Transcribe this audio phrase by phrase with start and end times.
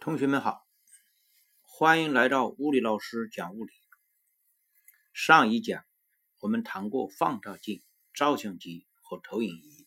[0.00, 0.66] 同学们好，
[1.60, 3.72] 欢迎来到物理老师讲物理。
[5.12, 5.84] 上一讲
[6.38, 7.82] 我们谈过放大镜、
[8.14, 9.86] 照相机和投影仪，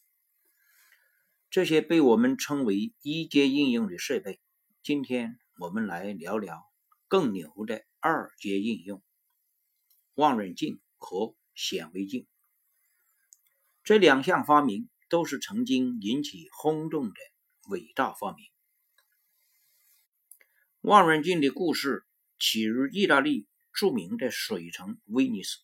[1.50, 4.40] 这些被我们称为一阶应用的设备。
[4.84, 6.64] 今天我们来聊聊
[7.08, 9.02] 更牛的二阶应用——
[10.14, 12.28] 望远镜和显微镜。
[13.84, 17.16] 这两项发明都是曾经引起轰动的
[17.68, 18.53] 伟大发明。
[20.84, 22.04] 望远镜的故事
[22.38, 25.60] 起于意大利著名的水城威尼斯。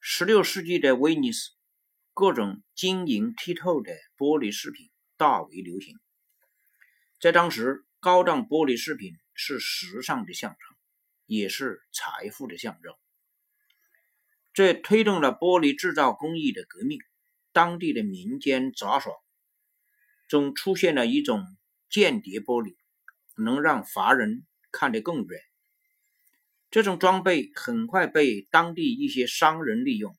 [0.00, 1.50] 16世纪的威尼斯，
[2.14, 5.98] 各种晶莹剔透的玻璃饰品大为流行。
[7.20, 10.76] 在当时，高档玻璃饰品是时尚的象征，
[11.26, 12.94] 也是财富的象征。
[14.52, 17.00] 这推动了玻璃制造工艺的革命。
[17.50, 19.12] 当地的民间杂耍
[20.28, 21.44] 中出现了一种
[21.90, 22.76] 间谍玻璃。
[23.38, 25.40] 能让华人看得更远。
[26.70, 30.14] 这种装备很快被当地一些商人利用，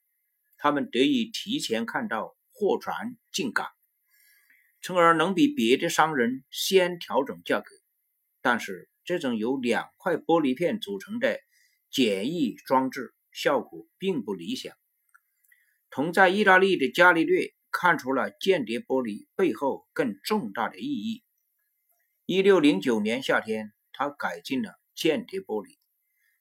[0.58, 3.68] 他们得以提前看到货船进港，
[4.82, 7.70] 从而能比别的商人先调整价格。
[8.42, 11.40] 但是，这种由两块玻璃片组成的
[11.92, 14.76] 简易装置效果并不理想。
[15.92, 21.24] 同在意大利的伽利略看出了间谍玻璃背后更重大的意义。
[22.32, 25.80] 一六零九年夏天，他改进了间谍玻璃，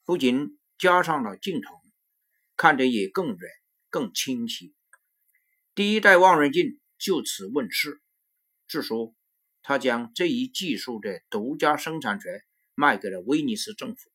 [0.04, 1.80] 不仅加上了镜头，
[2.58, 3.50] 看得也更远、
[3.88, 4.74] 更清晰。
[5.74, 8.02] 第一代望远镜就此问世。
[8.68, 9.14] 据说，
[9.62, 12.42] 他将这一技术的独家生产权
[12.74, 14.10] 卖给了威尼斯政府。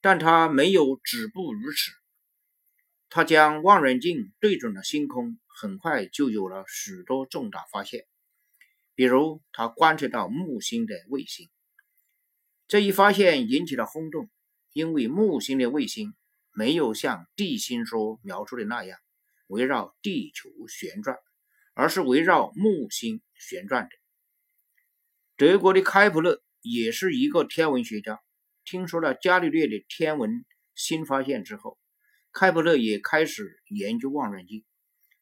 [0.00, 1.90] 但他没有止步于此，
[3.08, 8.06] 他将望远镜对准了星空，很快就有了许多重大发现。
[9.00, 11.48] 比如，他观测到木星的卫星，
[12.68, 14.28] 这一发现引起了轰动，
[14.74, 16.12] 因为木星的卫星
[16.52, 18.98] 没有像地心说描述的那样
[19.46, 21.16] 围绕地球旋转，
[21.72, 23.90] 而是围绕木星旋转的。
[25.38, 28.20] 德国的开普勒也是一个天文学家，
[28.66, 31.78] 听说了伽利略的天文新发现之后，
[32.34, 34.62] 开普勒也开始研究望远镜，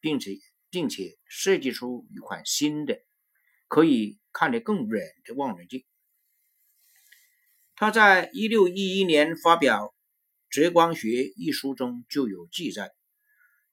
[0.01, 0.31] 并且
[0.69, 2.99] 并且设计出一款新的。
[3.69, 5.85] 可以看得更远的望远镜。
[7.75, 9.85] 他在一六一一年发表
[10.49, 11.07] 《折光学》
[11.37, 12.91] 一书中就有记载。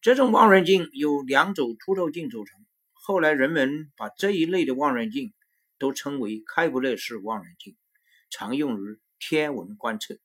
[0.00, 2.64] 这种望远镜由两组凸透镜组成。
[2.92, 5.32] 后来人们把这一类的望远镜
[5.78, 7.76] 都称为开普勒式望远镜，
[8.30, 10.18] 常用于天文观测。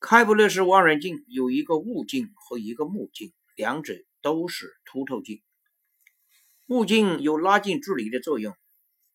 [0.00, 5.42] 开普勒式望远镜有一个物镜和一个目镜，两者都是凸透镜。
[6.68, 8.54] 物镜有拉近距离的作用，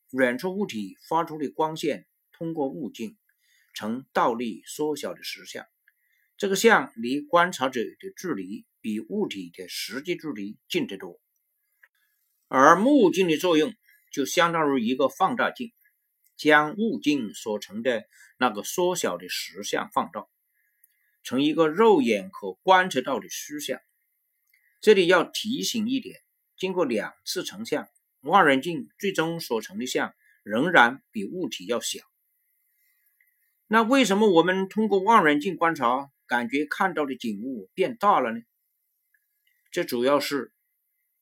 [0.09, 3.15] 远处物体发出的光线通过物镜
[3.75, 5.63] 呈倒立缩小的实像，
[6.35, 11.21] 这个像离观察者的距离比物体的实际距离近得多。
[12.47, 13.71] 而目镜的作用
[14.11, 15.71] 就相当于一个放大镜，
[16.35, 18.05] 将物镜所成的
[18.39, 20.25] 那个缩小的实像放大，
[21.21, 23.79] 成一个肉眼可观测到的虚像。
[24.81, 26.22] 这里要提醒一点。
[26.63, 27.89] 经过两次成像，
[28.21, 30.13] 望远镜最终所成的像
[30.43, 31.99] 仍然比物体要小。
[33.67, 38.39] 那为什么我们通过望远镜观察，感觉看到的景物变大了呢？
[39.71, 40.53] 这主要是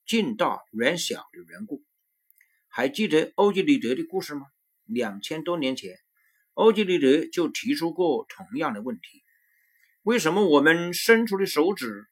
[0.06, 1.84] 近大远小的缘故。
[2.68, 4.46] 还记得欧几里得的故事吗？
[4.85, 5.97] 两千多年前，
[6.53, 9.23] 欧几里得就提出过同样的问题：
[10.03, 12.06] 为什么我们伸出的手指？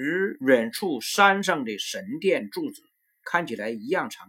[0.00, 2.82] 与远处山上的神殿柱子
[3.22, 4.26] 看起来一样长。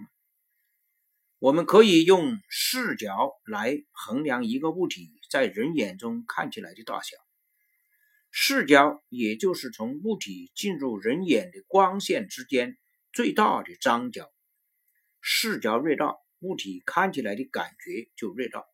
[1.39, 7.15] 我们可以用视角来衡量一个物体在人眼中看起来的大小。
[8.31, 12.77] 视角也就是从物体进入人眼的光线之间
[13.13, 14.29] 最大的张角。
[15.21, 18.65] 视角越大，物体看起来的感觉就越大。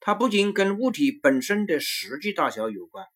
[0.00, 3.06] 它不仅跟物体本身的实际大小有关。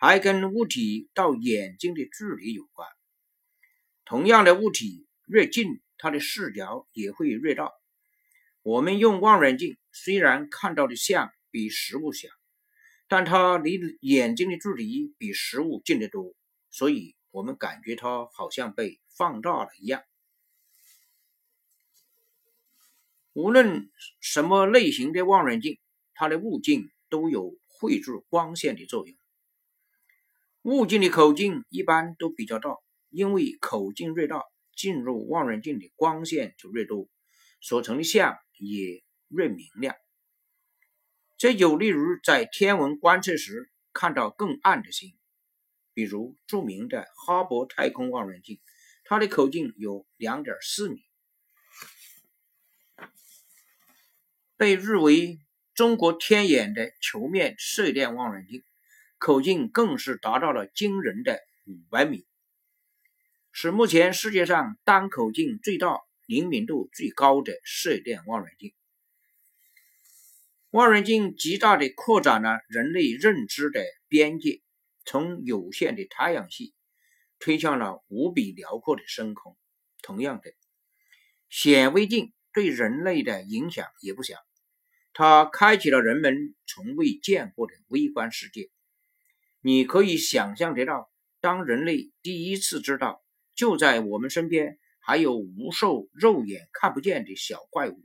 [0.00, 2.88] 还跟物体到眼睛的距离有关。
[4.06, 7.70] 同样的物体越近，它的视角也会越大。
[8.62, 12.28] 我们用望远镜虽然看到的像比实物小，
[13.08, 16.34] 但它离眼睛的距离比实物近得多，
[16.70, 20.02] 所以我们感觉它好像被放大了一样。
[23.34, 25.78] 无论什么类型的望远镜，
[26.14, 29.19] 它的物镜都有汇聚光线的作用。
[30.62, 32.76] 物镜的口径一般都比较大，
[33.08, 34.42] 因为口径越大，
[34.76, 37.08] 进入望远镜的光线就越多，
[37.62, 39.96] 所成的像也越明亮。
[41.38, 45.16] 这有利于在天文观测时看到更暗的星，
[45.94, 48.60] 比如著名的哈勃太空望远镜，
[49.04, 51.02] 它的口径有2.4米，
[54.58, 55.40] 被誉为
[55.72, 58.62] 中国天眼的球面射电望远镜，
[59.20, 61.38] 口径更是达到了惊人的
[61.90, 62.26] 500米，
[63.52, 68.72] 是目前世界上单口径最大、灵敏度最高的射电望远镜。
[70.70, 74.62] 望远镜极大地扩展了人类认知的边界，
[75.04, 76.72] 从有限的太阳系
[77.38, 79.54] 推向了无比辽阔的深空。
[80.00, 80.50] 同样的，
[81.50, 84.38] 显微镜对人类的影响也不小，
[85.12, 88.70] 它开启了人们从未见过的微观世界。
[89.60, 91.10] 你可以想象得到，
[91.40, 93.22] 当人类第一次知道，
[93.54, 98.02] 就在我们身边还有无数肉眼看不见的小怪物，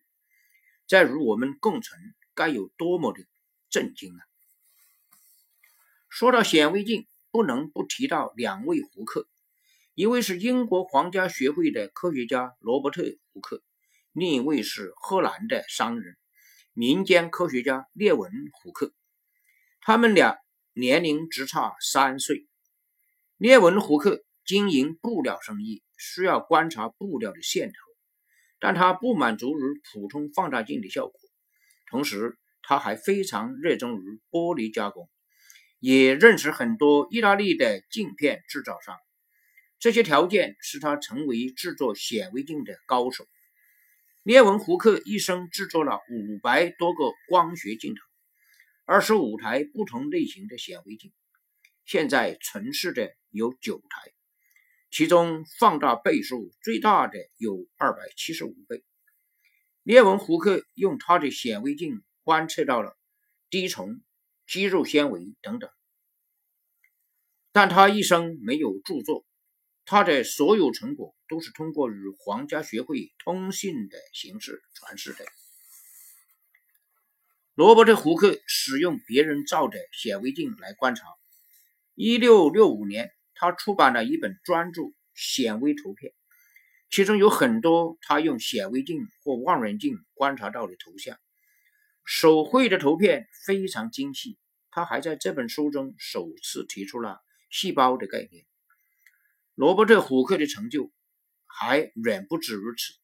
[0.88, 2.00] 在与我们共存。
[2.38, 3.24] 该有多么的
[3.70, 4.20] 震惊啊！
[6.10, 9.30] 说到显微镜，不能不提到两位胡克，
[9.94, 13.64] 一位是英国皇家学会的科学家罗伯特·胡克，
[14.12, 16.18] 另一位是荷兰的商人、
[16.74, 18.94] 民间科学家列文·胡克。
[19.80, 20.38] 他们俩
[20.78, 22.46] 年龄只差三岁。
[23.38, 27.76] 列文·胡克经营布料生意，需要观察布料的线头，
[28.60, 29.62] 但他不满足于
[29.94, 31.18] 普通放大镜的效果。
[31.90, 35.10] 同时，他还非常热衷于玻璃加工，
[35.80, 38.98] 也认识很多意大利的镜片制造商。
[39.80, 43.26] 这些条件使他成为制作显微镜的高手。
[44.24, 48.02] 列文·胡克一生制作了五百多个光学镜头，
[48.88, 51.12] 二十五台不同类型的显微镜，
[51.86, 54.14] 现在存世的有九台，
[54.92, 58.84] 其中放大倍数最大的有二百七十五倍。
[59.82, 62.96] 列文·胡克用他的显微镜观测到了
[63.50, 64.04] 滴虫、
[64.46, 65.68] 肌肉纤维等等，
[67.52, 69.26] 但他一生没有著作，
[69.84, 75.26] 他的所有成果都是通过与皇家学会通信的形式传世的。
[77.56, 81.06] 罗伯特·胡克使用别人造的显微镜来观察。
[81.96, 84.82] 1665年，他出版了一本专著
[85.14, 86.12] 《显微图片》。
[86.90, 91.18] 其中有很多他用显微镜或望远镜观察到的图像，
[92.04, 94.38] 手绘的图片非常精细。
[94.70, 98.46] 他还在这本书中首次提出了细胞的概念。
[99.54, 100.92] 罗伯特·胡克的成就
[101.46, 102.96] 还远不止如此，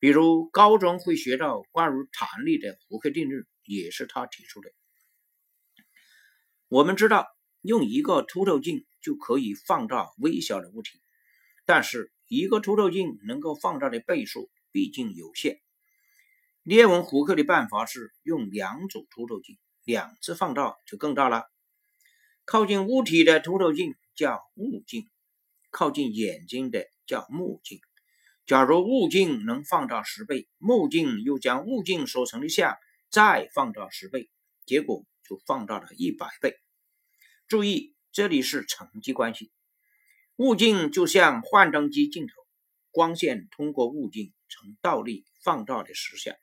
[0.00, 4.72] 比如高中会学到关于弹力的胡克定律，也是他提出的。
[6.66, 7.28] 我们知道，
[7.60, 11.00] 用一个凸透镜就可以放大微小的物体，
[11.64, 12.12] 但是。
[12.30, 15.62] 一个凸透镜能够放大的倍数毕竟有限。
[16.62, 21.44] 列文·胡克的办法是用两组凸透镜，两次放大就更大了。
[22.44, 25.08] 靠近物体的凸透镜叫物镜，
[25.70, 27.80] 靠近眼睛的叫目镜。
[28.44, 32.76] 假如物镜能放大十倍，目镜又将物镜所成的像
[33.10, 34.28] 再放大十倍，
[34.66, 36.54] 结果就放大了一百倍。
[37.46, 39.50] 注意，这里是乘积关系。
[40.36, 42.34] 物镜就像幻灯机镜头，
[42.90, 46.34] 光线通过物镜呈倒立放大的实像；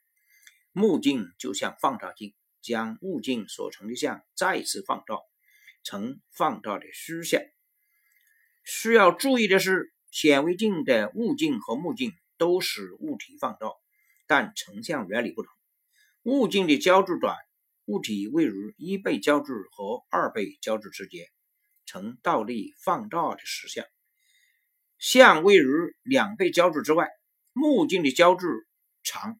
[0.72, 5.16] 目镜就像放大镜，将物镜所成的像再次放大，
[5.84, 7.40] 呈放大的虚像。
[8.64, 13.68] 需要注意的是，显微镜的物镜和目镜都使物体放大，
[14.26, 15.55] 但成像原理不同。
[16.26, 17.36] 物镜的焦距短，
[17.84, 21.24] 物体位于一倍焦距和二倍焦距之间。
[21.84, 23.86] 呈倒立放大的实像，
[24.98, 27.08] 像位于两倍焦距之外，
[27.52, 28.44] 目镜的焦距
[29.04, 29.38] 长，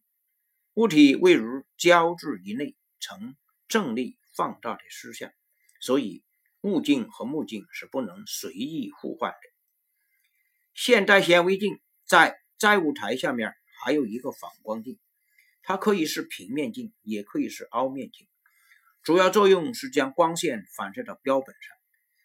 [0.74, 1.42] 物体位于
[1.76, 3.34] 焦距以内，呈
[3.66, 5.32] 正立放大的实像。
[5.80, 6.22] 所以，
[6.60, 9.38] 物镜和目镜是不能随意互换的。
[10.72, 13.52] 现代显微镜在载物台下面
[13.82, 15.00] 还有一个反光镜，
[15.68, 18.28] 它可以是平面镜，也可以是凹面镜，
[19.02, 21.76] 主要作用是将光线反射到标本上。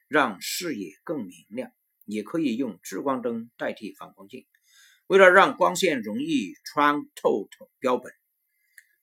[0.08, 1.72] 让视野更明亮，
[2.06, 4.46] 也可以用聚光灯代替反光镜。
[5.08, 8.14] 为了让光线容易穿透标本，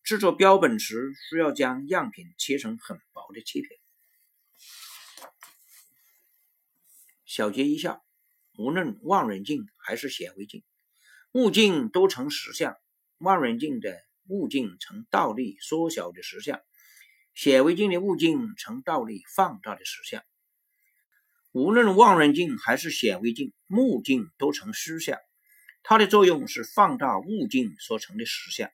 [0.04, 3.80] 制作标本时需要将样品切成很薄的切片。
[7.24, 8.02] 小结一下：
[8.56, 10.62] 无论望远镜还是显微镜，
[11.32, 12.76] 物镜都成实像。
[13.16, 16.60] 望远镜的物镜呈倒立缩小的实像，
[17.34, 20.22] 显微镜的物镜呈倒立放大的实像。
[21.52, 25.18] 无论望远镜还是显微镜，目镜都成虚像，
[25.82, 28.70] 它的作用是放大物镜所成的实像。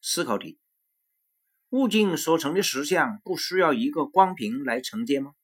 [0.00, 0.58] 思考题：
[1.68, 5.34] 物镜所成的实像不需要一个光屏来承接吗？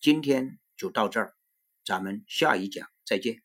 [0.00, 1.34] 今天就到这儿，
[1.84, 3.43] 咱们下一讲再见。